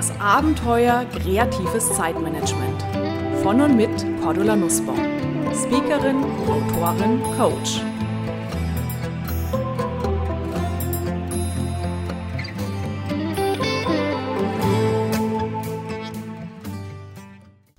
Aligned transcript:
Das 0.00 0.18
Abenteuer 0.18 1.04
kreatives 1.12 1.94
Zeitmanagement. 1.94 2.82
Von 3.42 3.60
und 3.60 3.76
mit 3.76 3.90
Cordula 4.22 4.56
Nussbaum. 4.56 4.96
Speakerin, 5.52 6.24
Autorin, 6.48 7.22
Coach. 7.36 7.82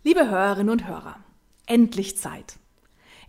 Liebe 0.03 0.29
Hörerinnen 0.29 0.69
und 0.69 0.87
Hörer, 0.87 1.15
endlich 1.65 2.19
Zeit. 2.19 2.59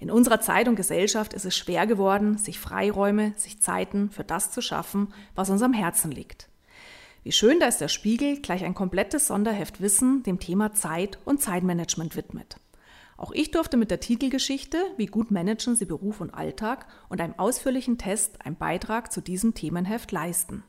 In 0.00 0.10
unserer 0.10 0.42
Zeit 0.42 0.68
und 0.68 0.76
Gesellschaft 0.76 1.32
ist 1.32 1.46
es 1.46 1.56
schwer 1.56 1.86
geworden, 1.86 2.36
sich 2.36 2.60
Freiräume, 2.60 3.32
sich 3.38 3.62
Zeiten 3.62 4.10
für 4.10 4.24
das 4.24 4.50
zu 4.50 4.60
schaffen, 4.60 5.14
was 5.34 5.48
uns 5.48 5.62
am 5.62 5.72
Herzen 5.72 6.10
liegt. 6.10 6.51
Wie 7.24 7.30
schön, 7.30 7.60
dass 7.60 7.78
der 7.78 7.86
Spiegel 7.86 8.40
gleich 8.40 8.64
ein 8.64 8.74
komplettes 8.74 9.28
Sonderheft 9.28 9.80
Wissen 9.80 10.24
dem 10.24 10.40
Thema 10.40 10.72
Zeit 10.72 11.20
und 11.24 11.40
Zeitmanagement 11.40 12.16
widmet. 12.16 12.56
Auch 13.16 13.30
ich 13.30 13.52
durfte 13.52 13.76
mit 13.76 13.92
der 13.92 14.00
Titelgeschichte 14.00 14.78
Wie 14.96 15.06
gut 15.06 15.30
managen 15.30 15.76
Sie 15.76 15.84
Beruf 15.84 16.20
und 16.20 16.34
Alltag 16.34 16.88
und 17.08 17.20
einem 17.20 17.38
ausführlichen 17.38 17.96
Test 17.96 18.44
einen 18.44 18.56
Beitrag 18.56 19.12
zu 19.12 19.20
diesem 19.20 19.54
Themenheft 19.54 20.10
leisten. 20.10 20.64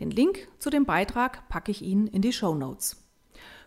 Den 0.00 0.10
Link 0.10 0.48
zu 0.58 0.70
dem 0.70 0.84
Beitrag 0.84 1.48
packe 1.48 1.70
ich 1.70 1.82
Ihnen 1.82 2.08
in 2.08 2.22
die 2.22 2.32
Show 2.32 2.56
Notes. 2.56 2.96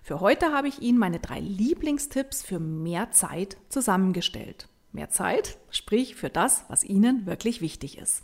Für 0.04 0.20
heute 0.20 0.52
habe 0.52 0.68
ich 0.68 0.82
Ihnen 0.82 0.98
meine 0.98 1.20
drei 1.20 1.40
Lieblingstipps 1.40 2.44
für 2.44 2.60
mehr 2.60 3.12
Zeit 3.12 3.56
zusammengestellt. 3.70 4.68
Mehr 4.92 5.10
Zeit, 5.10 5.58
sprich 5.70 6.16
für 6.16 6.30
das, 6.30 6.66
was 6.68 6.84
Ihnen 6.84 7.26
wirklich 7.26 7.62
wichtig 7.62 7.98
ist. 7.98 8.24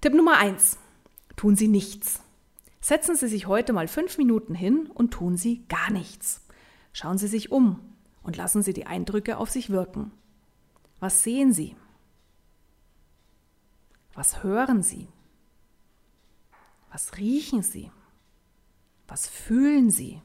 Tipp 0.00 0.14
Nummer 0.14 0.36
eins: 0.36 0.78
Tun 1.34 1.56
Sie 1.56 1.66
nichts. 1.66 2.22
Setzen 2.80 3.16
Sie 3.16 3.28
sich 3.28 3.46
heute 3.46 3.72
mal 3.72 3.88
fünf 3.88 4.18
Minuten 4.18 4.54
hin 4.54 4.88
und 4.92 5.12
tun 5.12 5.36
Sie 5.36 5.64
gar 5.68 5.90
nichts. 5.90 6.46
Schauen 6.92 7.18
Sie 7.18 7.28
sich 7.28 7.50
um 7.50 7.80
und 8.22 8.36
lassen 8.36 8.62
Sie 8.62 8.72
die 8.72 8.86
Eindrücke 8.86 9.38
auf 9.38 9.50
sich 9.50 9.70
wirken. 9.70 10.12
Was 11.00 11.22
sehen 11.22 11.52
Sie? 11.52 11.76
Was 14.14 14.42
hören 14.42 14.82
Sie? 14.82 15.08
Was 16.90 17.16
riechen 17.18 17.62
Sie? 17.62 17.90
Was 19.06 19.28
fühlen 19.28 19.90
Sie? 19.90 20.20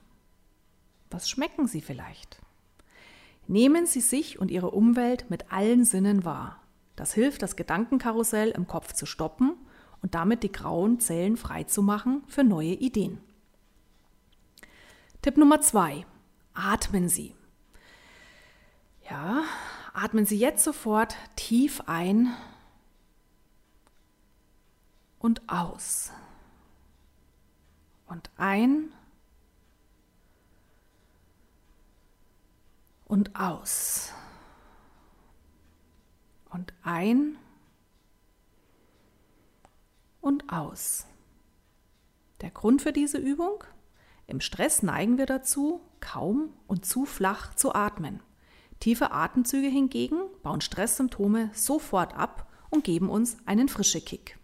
Was 1.09 1.29
schmecken 1.29 1.67
Sie 1.67 1.81
vielleicht? 1.81 2.41
Nehmen 3.47 3.85
Sie 3.85 4.01
sich 4.01 4.39
und 4.39 4.51
Ihre 4.51 4.71
Umwelt 4.71 5.29
mit 5.29 5.51
allen 5.51 5.85
Sinnen 5.85 6.23
wahr. 6.23 6.61
Das 6.95 7.13
hilft, 7.13 7.41
das 7.41 7.55
Gedankenkarussell 7.55 8.49
im 8.49 8.67
Kopf 8.67 8.93
zu 8.93 9.05
stoppen 9.05 9.55
und 10.03 10.13
damit 10.13 10.43
die 10.43 10.51
grauen 10.51 10.99
Zellen 10.99 11.37
freizumachen 11.37 12.23
für 12.27 12.43
neue 12.43 12.73
Ideen. 12.73 13.19
Tipp 15.23 15.37
Nummer 15.37 15.61
zwei: 15.61 16.05
Atmen 16.53 17.09
Sie. 17.09 17.33
Ja, 19.09 19.43
atmen 19.93 20.25
Sie 20.25 20.37
jetzt 20.37 20.63
sofort 20.63 21.15
tief 21.35 21.81
ein 21.87 22.35
und 25.19 25.41
aus. 25.47 26.11
Und 28.05 28.29
ein 28.35 28.91
und 33.05 33.35
aus. 33.39 34.11
Und 36.49 36.73
ein 36.83 37.37
und 40.23 40.51
aus. 40.51 41.05
Der 42.41 42.49
Grund 42.49 42.81
für 42.81 42.93
diese 42.93 43.17
Übung? 43.17 43.63
Im 44.25 44.39
Stress 44.39 44.81
neigen 44.81 45.17
wir 45.17 45.25
dazu, 45.25 45.81
kaum 45.99 46.49
und 46.65 46.85
zu 46.85 47.05
flach 47.05 47.53
zu 47.55 47.75
atmen. 47.75 48.21
Tiefe 48.79 49.11
Atemzüge 49.11 49.67
hingegen 49.67 50.17
bauen 50.41 50.61
Stresssymptome 50.61 51.51
sofort 51.53 52.15
ab 52.15 52.49
und 52.69 52.83
geben 52.83 53.09
uns 53.09 53.37
einen 53.45 53.67
frische 53.67 54.01
Kick. 54.01 54.39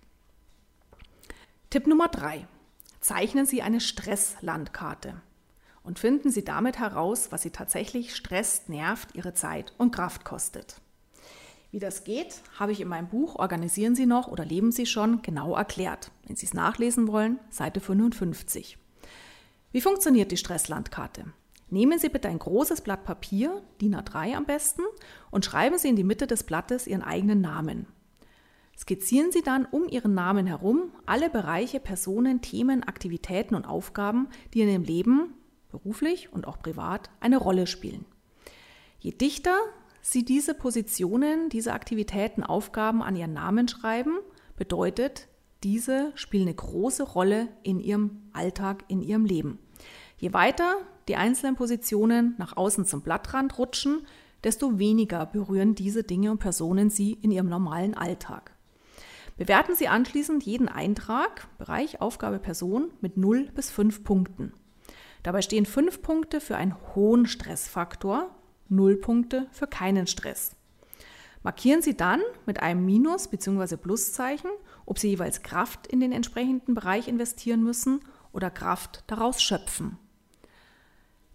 Tipp 1.69 1.87
Nummer 1.87 2.09
3. 2.09 2.47
Zeichnen 2.99 3.45
Sie 3.45 3.61
eine 3.61 3.79
Stresslandkarte 3.79 5.21
und 5.83 5.97
finden 5.97 6.29
Sie 6.29 6.43
damit 6.43 6.77
heraus, 6.77 7.31
was 7.31 7.41
Sie 7.41 7.51
tatsächlich 7.51 8.15
stresst, 8.15 8.67
nervt, 8.67 9.15
Ihre 9.15 9.33
Zeit 9.33 9.73
und 9.77 9.91
Kraft 9.95 10.25
kostet. 10.25 10.81
Wie 11.71 11.79
das 11.79 12.03
geht, 12.03 12.41
habe 12.57 12.71
ich 12.71 12.81
in 12.81 12.87
meinem 12.87 13.09
Buch 13.09 13.35
Organisieren 13.35 13.93
Sie 13.93 14.07
noch 14.07 14.27
oder 14.27 14.43
Leben 14.43 14.71
Sie 14.71 14.87
schon 14.87 15.21
genau 15.21 15.55
erklärt. 15.55 16.11
Wenn 16.25 16.35
Sie 16.35 16.47
es 16.47 16.55
nachlesen 16.55 17.07
wollen, 17.07 17.39
Seite 17.51 17.79
55. 17.79 18.77
Wie 19.71 19.81
funktioniert 19.81 20.31
die 20.31 20.37
Stresslandkarte? 20.37 21.25
Nehmen 21.69 21.99
Sie 21.99 22.09
bitte 22.09 22.27
ein 22.27 22.39
großes 22.39 22.81
Blatt 22.81 23.03
Papier, 23.03 23.61
DIN 23.81 23.95
A3 23.95 24.35
am 24.35 24.45
besten, 24.45 24.81
und 25.29 25.45
schreiben 25.45 25.77
Sie 25.77 25.89
in 25.89 25.95
die 25.95 26.03
Mitte 26.03 26.25
des 26.25 26.43
Blattes 26.43 26.87
Ihren 26.87 27.03
eigenen 27.03 27.41
Namen. 27.41 27.85
Skizzieren 28.75 29.31
Sie 29.31 29.43
dann 29.43 29.65
um 29.65 29.87
Ihren 29.87 30.15
Namen 30.15 30.47
herum 30.47 30.91
alle 31.05 31.29
Bereiche, 31.29 31.79
Personen, 31.79 32.41
Themen, 32.41 32.83
Aktivitäten 32.83 33.53
und 33.53 33.65
Aufgaben, 33.65 34.27
die 34.55 34.61
in 34.61 34.69
Ihrem 34.69 34.83
Leben 34.83 35.35
beruflich 35.69 36.33
und 36.33 36.47
auch 36.47 36.57
privat 36.57 37.11
eine 37.19 37.37
Rolle 37.37 37.67
spielen. 37.67 38.05
Je 38.97 39.11
dichter 39.11 39.55
Sie 40.01 40.23
diese 40.23 40.53
Positionen, 40.53 41.49
diese 41.49 41.73
Aktivitäten, 41.73 42.43
Aufgaben 42.43 43.03
an 43.03 43.15
Ihren 43.15 43.33
Namen 43.33 43.67
schreiben, 43.67 44.19
bedeutet, 44.55 45.27
diese 45.63 46.11
spielen 46.15 46.47
eine 46.47 46.55
große 46.55 47.03
Rolle 47.03 47.49
in 47.63 47.79
Ihrem 47.79 48.21
Alltag, 48.31 48.85
in 48.87 49.01
Ihrem 49.01 49.25
Leben. 49.25 49.59
Je 50.17 50.33
weiter 50.33 50.77
die 51.07 51.15
einzelnen 51.15 51.55
Positionen 51.55 52.35
nach 52.37 52.55
außen 52.55 52.85
zum 52.85 53.01
Blattrand 53.01 53.57
rutschen, 53.57 54.05
desto 54.43 54.79
weniger 54.79 55.25
berühren 55.25 55.75
diese 55.75 56.03
Dinge 56.03 56.31
und 56.31 56.39
Personen 56.39 56.89
Sie 56.89 57.13
in 57.13 57.31
Ihrem 57.31 57.49
normalen 57.49 57.93
Alltag. 57.93 58.53
Bewerten 59.37 59.75
Sie 59.75 59.87
anschließend 59.87 60.43
jeden 60.43 60.67
Eintrag, 60.67 61.47
Bereich, 61.57 62.01
Aufgabe, 62.01 62.39
Person 62.39 62.91
mit 63.01 63.17
0 63.17 63.49
bis 63.53 63.71
5 63.71 64.03
Punkten. 64.03 64.53
Dabei 65.23 65.41
stehen 65.41 65.65
fünf 65.65 66.01
Punkte 66.01 66.39
für 66.39 66.55
einen 66.55 66.75
hohen 66.95 67.25
Stressfaktor, 67.25 68.35
null 68.69 68.97
Punkte 68.97 69.47
für 69.51 69.67
keinen 69.67 70.07
Stress. 70.07 70.55
Markieren 71.43 71.81
Sie 71.81 71.95
dann 71.95 72.21
mit 72.45 72.61
einem 72.61 72.85
Minus- 72.85 73.29
bzw. 73.29 73.77
Pluszeichen, 73.77 74.51
ob 74.85 74.99
Sie 74.99 75.09
jeweils 75.09 75.41
Kraft 75.41 75.87
in 75.87 75.99
den 75.99 76.11
entsprechenden 76.11 76.73
Bereich 76.73 77.07
investieren 77.07 77.63
müssen 77.63 78.01
oder 78.33 78.49
Kraft 78.49 79.03
daraus 79.07 79.41
schöpfen. 79.41 79.97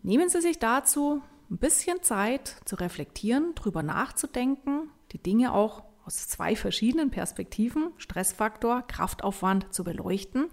Nehmen 0.02 0.28
Sie 0.28 0.42
sich 0.42 0.58
dazu 0.58 1.22
ein 1.50 1.58
bisschen 1.58 2.02
Zeit 2.02 2.56
zu 2.64 2.76
reflektieren, 2.76 3.54
drüber 3.54 3.82
nachzudenken, 3.82 4.90
die 5.12 5.22
Dinge 5.22 5.54
auch 5.54 5.84
aus 6.06 6.28
zwei 6.28 6.54
verschiedenen 6.54 7.10
Perspektiven, 7.10 7.90
Stressfaktor, 7.96 8.82
Kraftaufwand, 8.86 9.72
zu 9.72 9.84
beleuchten. 9.84 10.48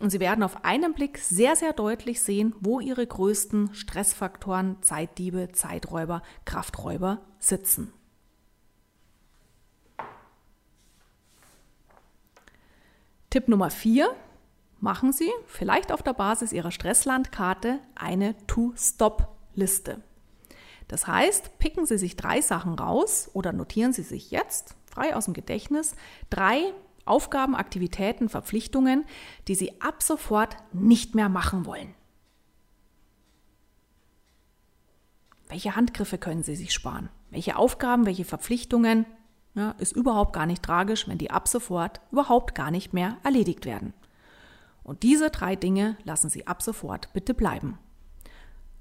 Und 0.00 0.10
Sie 0.10 0.20
werden 0.20 0.42
auf 0.42 0.64
einen 0.64 0.92
Blick 0.92 1.18
sehr, 1.18 1.56
sehr 1.56 1.72
deutlich 1.72 2.20
sehen, 2.20 2.54
wo 2.60 2.80
Ihre 2.80 3.06
größten 3.06 3.74
Stressfaktoren, 3.74 4.82
Zeitdiebe, 4.82 5.50
Zeiträuber, 5.52 6.22
Krafträuber 6.44 7.20
sitzen. 7.38 7.92
Tipp 13.30 13.48
Nummer 13.48 13.70
4. 13.70 14.08
Machen 14.80 15.12
Sie 15.12 15.30
vielleicht 15.46 15.92
auf 15.92 16.02
der 16.02 16.14
Basis 16.14 16.52
Ihrer 16.52 16.70
Stresslandkarte 16.70 17.80
eine 17.94 18.34
To-Stop-Liste. 18.46 20.02
Das 20.86 21.06
heißt, 21.06 21.58
picken 21.58 21.84
Sie 21.84 21.98
sich 21.98 22.16
drei 22.16 22.40
Sachen 22.40 22.74
raus 22.74 23.30
oder 23.34 23.52
notieren 23.52 23.92
Sie 23.92 24.02
sich 24.02 24.30
jetzt 24.30 24.76
frei 24.88 25.14
aus 25.14 25.26
dem 25.26 25.34
Gedächtnis 25.34 25.94
drei 26.30 26.72
Aufgaben, 27.04 27.54
Aktivitäten, 27.54 28.28
Verpflichtungen, 28.28 29.04
die 29.48 29.54
Sie 29.54 29.80
ab 29.80 30.02
sofort 30.02 30.56
nicht 30.72 31.14
mehr 31.14 31.28
machen 31.28 31.64
wollen. 31.64 31.94
Welche 35.48 35.74
Handgriffe 35.74 36.18
können 36.18 36.42
Sie 36.42 36.56
sich 36.56 36.72
sparen? 36.72 37.08
Welche 37.30 37.56
Aufgaben, 37.56 38.04
welche 38.04 38.26
Verpflichtungen? 38.26 39.06
Ja, 39.54 39.72
ist 39.78 39.96
überhaupt 39.96 40.34
gar 40.34 40.46
nicht 40.46 40.62
tragisch, 40.62 41.08
wenn 41.08 41.18
die 41.18 41.30
ab 41.30 41.48
sofort 41.48 42.00
überhaupt 42.12 42.54
gar 42.54 42.70
nicht 42.70 42.92
mehr 42.92 43.16
erledigt 43.24 43.64
werden. 43.64 43.94
Und 44.84 45.02
diese 45.02 45.30
drei 45.30 45.56
Dinge 45.56 45.96
lassen 46.04 46.28
Sie 46.28 46.46
ab 46.46 46.62
sofort 46.62 47.12
bitte 47.12 47.34
bleiben. 47.34 47.78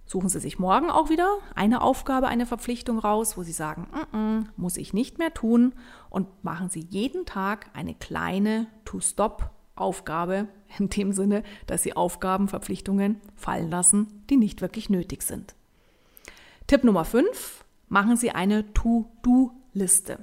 Suchen 0.10 0.30
Sie 0.30 0.40
sich 0.40 0.58
morgen 0.58 0.90
auch 0.90 1.10
wieder 1.10 1.38
eine 1.54 1.82
Aufgabe, 1.82 2.30
eine 2.30 2.46
Verpflichtung 2.46 2.98
raus, 2.98 3.38
wo 3.38 3.44
Sie 3.44 3.52
sagen, 3.52 3.90
mm 3.92 4.16
-mm, 4.16 4.46
muss 4.56 4.78
ich 4.78 4.94
nicht 4.94 5.18
mehr 5.18 5.34
tun 5.34 5.74
und 6.10 6.46
machen 6.46 6.70
Sie 6.70 6.80
jeden 6.80 7.26
Tag 7.26 7.70
eine 7.74 7.94
kleine 7.94 8.68
To-Stop-Aufgabe 8.86 10.48
in 10.80 10.88
dem 10.88 11.12
Sinne, 11.12 11.44
dass 11.66 11.84
Sie 11.84 11.94
Aufgaben, 11.94 12.48
Verpflichtungen 12.48 13.20
fallen 13.36 13.70
lassen, 13.70 14.24
die 14.30 14.38
nicht 14.38 14.62
wirklich 14.62 14.90
nötig 14.90 15.24
sind. 15.24 15.56
Tipp 16.68 16.86
Nummer 16.86 17.04
5, 17.04 17.66
machen 17.90 18.16
Sie 18.16 18.32
eine 18.32 18.74
To-Do-Liste. 18.74 20.20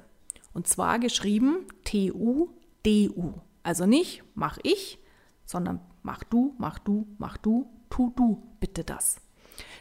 Und 0.55 0.67
zwar 0.67 0.99
geschrieben 0.99 1.67
T-U-D-U. 1.85 3.35
Also 3.63 3.85
nicht 3.85 4.25
mach 4.35 4.59
ich, 4.63 4.99
sondern 5.45 5.81
mach 6.03 6.25
du, 6.25 6.55
mach 6.57 6.79
du, 6.79 7.07
mach 7.19 7.37
du, 7.37 7.67
tu 7.91 8.15
du 8.17 8.43
bitte 8.61 8.83
das. 8.83 9.21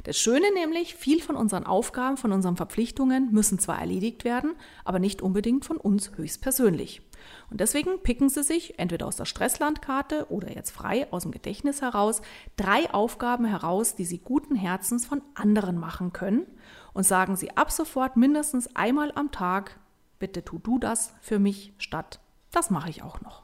Das 0.03 0.17
Schöne 0.17 0.53
nämlich, 0.53 0.95
viel 0.95 1.21
von 1.21 1.37
unseren 1.37 1.65
Aufgaben, 1.65 2.17
von 2.17 2.33
unseren 2.33 2.57
Verpflichtungen 2.57 3.31
müssen 3.31 3.57
zwar 3.57 3.79
erledigt 3.79 4.25
werden, 4.25 4.55
aber 4.83 4.99
nicht 4.99 5.21
unbedingt 5.21 5.63
von 5.63 5.77
uns 5.77 6.11
höchstpersönlich. 6.17 7.01
Und 7.49 7.61
deswegen 7.61 7.99
picken 8.03 8.27
Sie 8.27 8.43
sich 8.43 8.79
entweder 8.79 9.07
aus 9.07 9.15
der 9.15 9.23
Stresslandkarte 9.23 10.27
oder 10.29 10.53
jetzt 10.53 10.71
frei 10.71 11.09
aus 11.11 11.23
dem 11.23 11.31
Gedächtnis 11.31 11.81
heraus 11.81 12.21
drei 12.57 12.93
Aufgaben 12.93 13.45
heraus, 13.45 13.95
die 13.95 14.03
Sie 14.03 14.17
guten 14.17 14.55
Herzens 14.55 15.05
von 15.05 15.21
anderen 15.35 15.77
machen 15.77 16.11
können 16.11 16.47
und 16.93 17.05
sagen 17.05 17.37
Sie 17.37 17.55
ab 17.55 17.71
sofort 17.71 18.17
mindestens 18.17 18.75
einmal 18.75 19.13
am 19.15 19.31
Tag, 19.31 19.79
bitte 20.19 20.43
tu 20.43 20.59
du 20.59 20.79
das 20.79 21.13
für 21.21 21.39
mich 21.39 21.73
statt, 21.77 22.19
das 22.51 22.69
mache 22.69 22.89
ich 22.89 23.03
auch 23.03 23.21
noch. 23.21 23.43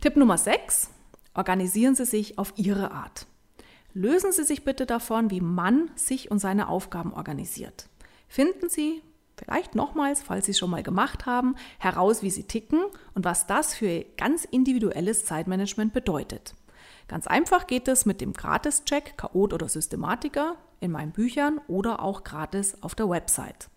Tipp 0.00 0.16
Nummer 0.16 0.38
6. 0.38 0.90
Organisieren 1.34 1.94
Sie 1.94 2.06
sich 2.06 2.38
auf 2.38 2.54
Ihre 2.56 2.92
Art. 2.92 3.26
Lösen 3.94 4.32
Sie 4.32 4.44
sich 4.44 4.64
bitte 4.64 4.86
davon, 4.86 5.30
wie 5.30 5.40
man 5.40 5.90
sich 5.94 6.30
und 6.30 6.38
seine 6.38 6.68
Aufgaben 6.68 7.12
organisiert. 7.12 7.88
Finden 8.28 8.68
Sie 8.68 9.02
vielleicht 9.36 9.74
nochmals, 9.74 10.22
falls 10.22 10.46
Sie 10.46 10.52
es 10.52 10.58
schon 10.58 10.70
mal 10.70 10.82
gemacht 10.82 11.26
haben, 11.26 11.56
heraus, 11.78 12.22
wie 12.22 12.30
Sie 12.30 12.44
ticken 12.44 12.82
und 13.14 13.24
was 13.24 13.46
das 13.46 13.74
für 13.74 13.86
Ihr 13.86 14.04
ganz 14.16 14.44
individuelles 14.44 15.24
Zeitmanagement 15.24 15.92
bedeutet. 15.92 16.54
Ganz 17.08 17.26
einfach 17.26 17.66
geht 17.66 17.88
es 17.88 18.04
mit 18.04 18.20
dem 18.20 18.34
Gratis-Check 18.34 19.16
Chaot 19.16 19.54
oder 19.54 19.68
Systematiker 19.68 20.56
in 20.80 20.90
meinen 20.90 21.12
Büchern 21.12 21.60
oder 21.66 22.02
auch 22.02 22.22
gratis 22.22 22.82
auf 22.82 22.94
der 22.94 23.08
Website. 23.08 23.68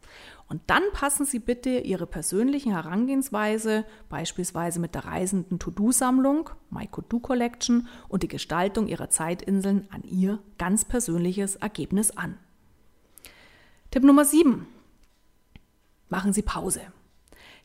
Und 0.52 0.64
dann 0.68 0.84
passen 0.92 1.26
Sie 1.26 1.40
bitte 1.40 1.70
Ihre 1.70 2.06
persönliche 2.06 2.72
Herangehensweise, 2.72 3.86
beispielsweise 4.10 4.82
mit 4.82 4.96
der 4.96 5.06
reisenden 5.06 5.60
To-Do-Sammlung, 5.60 6.50
My 6.70 6.88
Could-Do 6.88 7.22
Collection 7.22 7.88
und 8.10 8.22
die 8.22 8.28
Gestaltung 8.28 8.90
Ihrer 8.90 9.10
Zeitinseln 9.10 9.88
an 9.92 10.04
Ihr 10.04 10.40
ganz 10.58 10.84
persönliches 10.84 11.56
Ergebnis 11.56 12.12
an. 12.12 12.38
Tipp 13.92 14.04
Nummer 14.04 14.26
7. 14.26 14.68
Machen 16.10 16.34
Sie 16.34 16.42
Pause. 16.42 16.82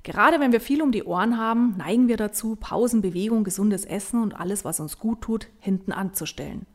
Gerade 0.05 0.39
wenn 0.39 0.53
wir 0.53 0.61
viel 0.61 0.81
um 0.81 0.93
die 0.93 1.03
Ohren 1.03 1.39
haben, 1.39 1.77
neigen 1.77 2.07
wir 2.07 2.17
dazu, 2.17 2.55
Pausen, 2.55 3.03
Bewegung, 3.03 3.43
gesundes 3.43 3.85
Essen 3.85 4.23
und 4.23 4.39
alles, 4.39 4.65
was 4.65 4.79
uns 4.79 5.01
gut 5.01 5.23
tut, 5.23 5.49
hinten 5.59 5.91
anzustellen. 5.91 6.67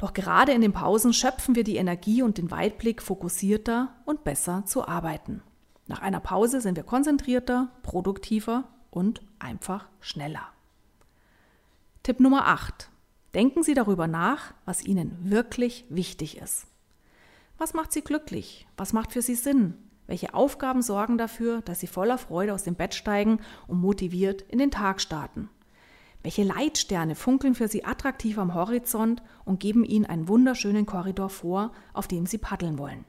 Doch 0.00 0.14
gerade 0.14 0.52
in 0.52 0.62
den 0.62 0.72
Pausen 0.72 1.12
schöpfen 1.12 1.54
wir 1.54 1.62
die 1.62 1.76
Energie 1.76 2.22
und 2.22 2.38
den 2.38 2.50
Weitblick, 2.50 3.02
fokussierter 3.02 3.92
und 4.06 4.24
besser 4.24 4.64
zu 4.64 4.88
arbeiten. 4.88 5.42
Nach 5.88 6.00
einer 6.00 6.20
Pause 6.20 6.62
sind 6.62 6.76
wir 6.76 6.84
konzentrierter, 6.84 7.68
produktiver 7.82 8.64
und 8.90 9.20
einfach 9.38 9.88
schneller. 10.00 10.48
Tipp 12.02 12.18
Nummer 12.18 12.46
8. 12.46 12.88
Denken 13.34 13.62
Sie 13.62 13.74
darüber 13.74 14.06
nach, 14.06 14.54
was 14.64 14.82
Ihnen 14.82 15.18
wirklich 15.20 15.84
wichtig 15.90 16.38
ist. 16.38 16.66
Was 17.58 17.74
macht 17.74 17.92
Sie 17.92 18.00
glücklich? 18.00 18.66
Was 18.78 18.94
macht 18.94 19.12
für 19.12 19.20
Sie 19.20 19.34
Sinn? 19.34 19.74
Welche 20.06 20.32
Aufgaben 20.32 20.80
sorgen 20.80 21.18
dafür, 21.18 21.60
dass 21.60 21.80
Sie 21.80 21.86
voller 21.86 22.16
Freude 22.16 22.54
aus 22.54 22.62
dem 22.62 22.74
Bett 22.74 22.94
steigen 22.94 23.40
und 23.66 23.82
motiviert 23.82 24.40
in 24.48 24.58
den 24.58 24.70
Tag 24.70 25.02
starten? 25.02 25.50
Welche 26.22 26.42
Leitsterne 26.42 27.14
funkeln 27.14 27.54
für 27.54 27.68
Sie 27.68 27.84
attraktiv 27.84 28.38
am 28.38 28.54
Horizont 28.54 29.22
und 29.44 29.58
geben 29.58 29.84
Ihnen 29.84 30.04
einen 30.04 30.28
wunderschönen 30.28 30.84
Korridor 30.84 31.30
vor, 31.30 31.72
auf 31.94 32.08
dem 32.08 32.26
Sie 32.26 32.38
paddeln 32.38 32.78
wollen? 32.78 33.04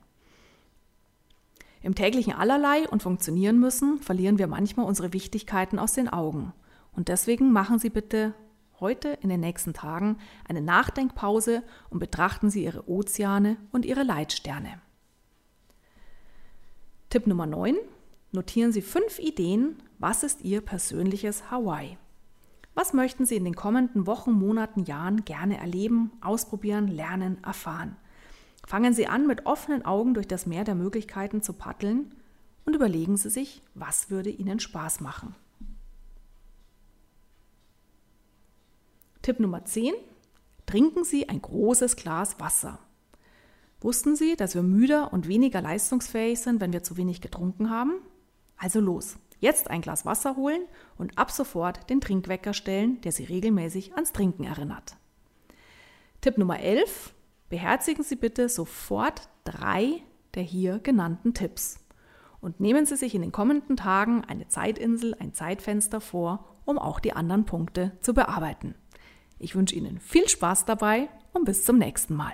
Im 1.82 1.96
täglichen 1.96 2.34
Allerlei 2.34 2.88
und 2.88 3.04
funktionieren 3.04 3.60
müssen, 3.60 4.00
verlieren 4.00 4.38
wir 4.38 4.48
manchmal 4.48 4.86
unsere 4.86 5.14
Wichtigkeiten 5.14 5.80
aus 5.80 5.94
den 5.94 6.08
Augen. 6.08 6.54
Und 6.94 7.08
deswegen 7.08 7.52
machen 7.52 7.80
Sie 7.80 7.90
bitte 7.90 8.34
heute 8.80 9.18
in 9.22 9.30
den 9.30 9.40
nächsten 9.40 9.74
Tagen 9.74 10.18
eine 10.48 10.62
Nachdenkpause 10.62 11.64
und 11.90 12.00
betrachten 12.00 12.50
Sie 12.50 12.64
Ihre 12.64 12.88
Ozeane 12.88 13.58
und 13.72 13.86
Ihre 13.86 14.04
Leitsterne. 14.04 14.80
Tipp 17.10 17.28
Nummer 17.28 17.46
9. 17.46 17.76
Notieren 18.32 18.72
Sie 18.72 18.82
fünf 18.82 19.20
Ideen, 19.20 19.82
was 20.00 20.24
ist 20.24 20.44
Ihr 20.44 20.62
persönliches 20.62 21.52
Hawaii? 21.52 21.98
Was 22.74 22.94
möchten 22.94 23.26
Sie 23.26 23.36
in 23.36 23.44
den 23.44 23.56
kommenden 23.56 24.08
Wochen, 24.08 24.32
Monaten, 24.32 24.84
Jahren 24.86 25.26
gerne 25.26 25.58
erleben, 25.58 26.12
ausprobieren, 26.22 26.88
lernen, 26.88 27.44
erfahren? 27.44 27.98
Fangen 28.66 28.94
Sie 28.94 29.08
an, 29.08 29.28
mit 29.28 29.46
offenen 29.46 29.84
Augen 29.84 30.14
durch 30.14 30.28
das 30.28 30.46
Meer 30.46 30.64
der 30.64 30.76
Möglichkeiten 30.76 31.42
zu 31.42 31.54
paddeln 31.54 32.16
und 32.66 32.76
überlegen 32.76 33.18
Sie 33.18 33.30
sich, 33.30 33.62
was 33.74 34.10
würde 34.10 34.30
Ihnen 34.30 34.60
Spaß 34.60 35.02
machen. 35.02 35.36
Tipp 39.22 39.40
Nummer 39.40 39.66
10. 39.66 39.94
Trinken 40.66 41.04
Sie 41.04 41.28
ein 41.28 41.42
großes 41.42 41.96
Glas 41.98 42.40
Wasser. 42.40 42.80
Wussten 43.82 44.16
Sie, 44.16 44.36
dass 44.36 44.56
wir 44.56 44.64
müder 44.64 45.12
und 45.12 45.28
weniger 45.28 45.62
leistungsfähig 45.62 46.40
sind, 46.40 46.62
wenn 46.62 46.72
wir 46.72 46.84
zu 46.84 46.98
wenig 46.98 47.20
getrunken 47.20 47.70
haben? 47.70 47.94
Also 48.58 48.80
los, 48.80 49.18
Jetzt 49.42 49.70
ein 49.70 49.82
Glas 49.82 50.06
Wasser 50.06 50.38
holen 50.38 50.62
und 50.98 51.18
ab 51.18 51.32
sofort 51.32 51.90
den 51.90 52.00
Trinkwecker 52.00 52.54
stellen, 52.54 53.02
der 53.02 53.12
Sie 53.12 53.26
regelmäßig 53.26 53.96
ans 53.96 54.14
Trinken 54.14 54.46
erinnert. 54.46 54.96
Tipp 56.22 56.38
Nummer 56.38 56.60
11. 56.60 57.14
Beherzigen 57.50 58.04
Sie 58.04 58.16
bitte 58.16 58.48
sofort 58.48 59.28
drei 59.44 60.04
der 60.36 60.44
hier 60.44 60.80
genannten 60.80 61.34
Tipps. 61.34 61.80
Und 62.40 62.60
nehmen 62.60 62.86
Sie 62.86 62.96
sich 62.96 63.14
in 63.14 63.22
den 63.22 63.32
kommenden 63.32 63.76
Tagen 63.76 64.24
eine 64.24 64.48
Zeitinsel, 64.48 65.16
ein 65.20 65.34
Zeitfenster 65.34 66.02
vor, 66.02 66.46
um 66.64 66.80
auch 66.80 67.00
die 67.00 67.14
anderen 67.14 67.46
Punkte 67.46 67.92
zu 68.00 68.14
bearbeiten. 68.14 68.76
Ich 69.40 69.56
wünsche 69.56 69.76
Ihnen 69.76 70.00
viel 70.00 70.30
Spaß 70.30 70.66
dabei 70.66 71.10
und 71.34 71.46
bis 71.46 71.66
zum 71.66 71.78
nächsten 71.78 72.16
Mal. 72.16 72.34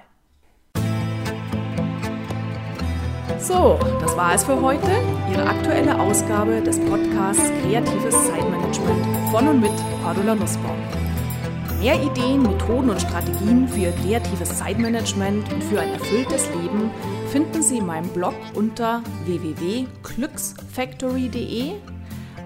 So, 3.40 3.80
das 4.02 4.18
war 4.18 4.34
es 4.34 4.44
für 4.44 4.60
heute. 4.62 4.90
Ihre 5.32 5.48
aktuelle 5.48 5.98
Ausgabe 6.00 6.60
des 6.62 6.80
Podcasts 6.80 7.52
Kreatives 7.62 8.28
Zeitmanagement 8.28 9.06
von 9.32 9.48
und 9.48 9.62
mit 9.62 9.72
Cordula 10.04 10.36
Nussbaum. 10.36 10.76
Mehr 11.80 11.96
Ideen, 12.02 12.42
Methoden 12.42 12.90
und 12.90 13.00
Strategien 13.00 13.68
für 13.68 13.82
Ihr 13.82 13.92
kreatives 13.92 14.58
Zeitmanagement 14.58 15.54
und 15.54 15.64
für 15.64 15.80
ein 15.80 15.94
erfülltes 15.94 16.50
Leben 16.50 16.90
finden 17.32 17.62
Sie 17.62 17.78
in 17.78 17.86
meinem 17.86 18.10
Blog 18.10 18.34
unter 18.56 19.04
www.glücksfactory.de, 19.26 21.74